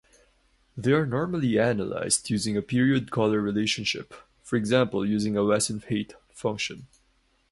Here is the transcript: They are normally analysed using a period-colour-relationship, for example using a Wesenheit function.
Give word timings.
They 0.75 0.93
are 0.93 1.05
normally 1.05 1.57
analysed 1.57 2.31
using 2.31 2.57
a 2.57 2.63
period-colour-relationship, 2.63 4.15
for 4.41 4.55
example 4.55 5.05
using 5.05 5.37
a 5.37 5.41
Wesenheit 5.41 6.13
function. 6.31 6.87